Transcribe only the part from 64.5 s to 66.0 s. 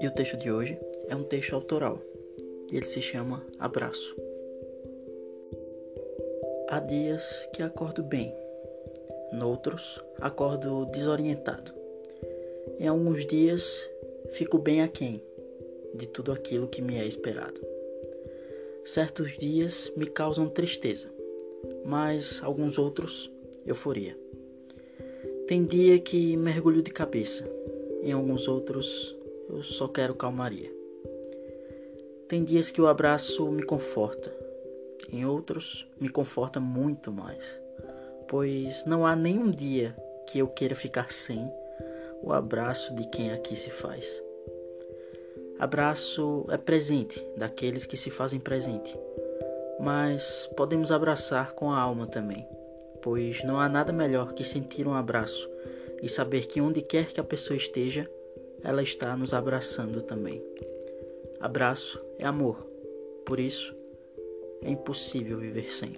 é impossível viver sem.